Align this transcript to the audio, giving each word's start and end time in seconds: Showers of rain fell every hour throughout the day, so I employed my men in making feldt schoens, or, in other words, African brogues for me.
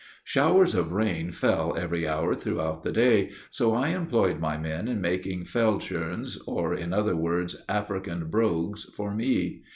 Showers 0.23 0.73
of 0.73 0.91
rain 0.93 1.31
fell 1.31 1.77
every 1.77 2.07
hour 2.07 2.33
throughout 2.33 2.81
the 2.81 2.91
day, 2.91 3.29
so 3.51 3.75
I 3.75 3.89
employed 3.89 4.39
my 4.39 4.57
men 4.57 4.87
in 4.87 4.99
making 4.99 5.43
feldt 5.45 5.83
schoens, 5.83 6.39
or, 6.47 6.73
in 6.73 6.91
other 6.91 7.15
words, 7.15 7.63
African 7.69 8.25
brogues 8.27 8.85
for 8.95 9.13
me. 9.13 9.61